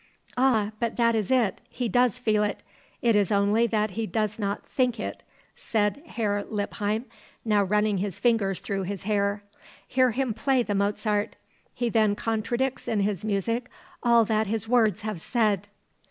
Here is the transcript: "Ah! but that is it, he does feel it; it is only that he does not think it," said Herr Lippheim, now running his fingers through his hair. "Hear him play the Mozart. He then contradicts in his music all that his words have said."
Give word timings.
"Ah! 0.35 0.71
but 0.79 0.95
that 0.97 1.13
is 1.13 1.29
it, 1.29 1.61
he 1.69 1.87
does 1.87 2.17
feel 2.17 2.41
it; 2.43 2.63
it 3.03 3.15
is 3.15 3.31
only 3.31 3.67
that 3.67 3.91
he 3.91 4.07
does 4.07 4.39
not 4.39 4.65
think 4.65 4.99
it," 4.99 5.21
said 5.55 6.01
Herr 6.07 6.43
Lippheim, 6.43 7.05
now 7.45 7.61
running 7.63 7.99
his 7.99 8.19
fingers 8.19 8.61
through 8.61 8.81
his 8.81 9.03
hair. 9.03 9.43
"Hear 9.87 10.09
him 10.09 10.33
play 10.33 10.63
the 10.63 10.73
Mozart. 10.73 11.35
He 11.75 11.87
then 11.87 12.15
contradicts 12.15 12.87
in 12.87 13.01
his 13.01 13.23
music 13.23 13.69
all 14.01 14.25
that 14.25 14.47
his 14.47 14.67
words 14.67 15.01
have 15.01 15.21
said." 15.21 15.67